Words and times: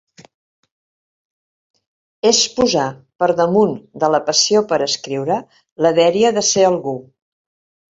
És 2.29 2.39
posar, 2.55 2.87
per 3.25 3.29
damunt 3.41 3.77
de 4.05 4.11
la 4.15 4.23
passió 4.31 4.65
per 4.73 4.81
escriure, 4.89 5.39
la 5.87 5.95
dèria 6.03 6.35
de 6.41 6.47
“ser 6.51 6.67
algú”. 6.75 6.99